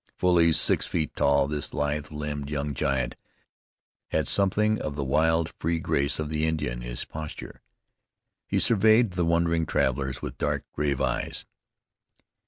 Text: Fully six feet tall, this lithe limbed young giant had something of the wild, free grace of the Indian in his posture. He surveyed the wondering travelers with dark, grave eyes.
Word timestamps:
Fully 0.17 0.51
six 0.51 0.87
feet 0.87 1.15
tall, 1.15 1.47
this 1.47 1.75
lithe 1.75 2.09
limbed 2.09 2.49
young 2.49 2.73
giant 2.73 3.15
had 4.07 4.27
something 4.27 4.81
of 4.81 4.95
the 4.95 5.03
wild, 5.03 5.53
free 5.59 5.77
grace 5.79 6.17
of 6.17 6.27
the 6.29 6.43
Indian 6.47 6.81
in 6.81 6.81
his 6.81 7.05
posture. 7.05 7.61
He 8.47 8.59
surveyed 8.59 9.11
the 9.11 9.25
wondering 9.25 9.67
travelers 9.67 10.19
with 10.19 10.39
dark, 10.39 10.65
grave 10.73 10.99
eyes. 11.01 11.45